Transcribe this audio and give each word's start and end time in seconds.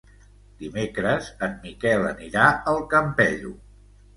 Dimecres 0.61 1.27
en 1.49 1.53
Miquel 1.65 2.09
anirà 2.13 2.49
al 2.73 2.81
Campello. 2.95 3.57